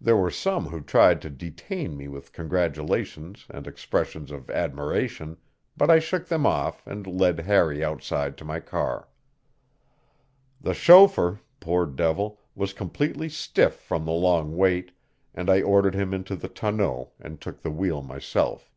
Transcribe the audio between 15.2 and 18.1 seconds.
and I ordered him into the tonneau and took the wheel